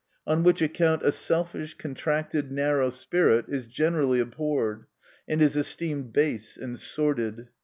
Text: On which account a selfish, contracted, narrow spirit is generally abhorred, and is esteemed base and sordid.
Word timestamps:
On 0.25 0.41
which 0.41 0.63
account 0.63 1.03
a 1.03 1.11
selfish, 1.11 1.75
contracted, 1.75 2.51
narrow 2.51 2.89
spirit 2.89 3.45
is 3.47 3.67
generally 3.67 4.19
abhorred, 4.19 4.85
and 5.27 5.39
is 5.43 5.55
esteemed 5.55 6.11
base 6.11 6.57
and 6.57 6.79
sordid. 6.79 7.49